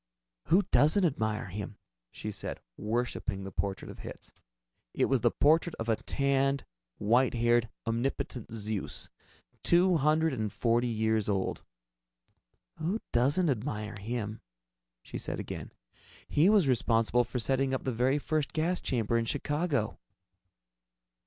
[0.45, 1.77] "Who doesn't admire him?"
[2.09, 4.33] she said, worshiping the portrait of Hitz.
[4.95, 6.65] It was the portrait of a tanned,
[6.97, 9.11] white haired, omnipotent Zeus,
[9.61, 11.63] two hundred and forty years old.
[12.79, 14.41] "Who doesn't admire him?"
[15.03, 15.71] she said again.
[16.27, 19.99] "He was responsible for setting up the very first gas chamber in Chicago."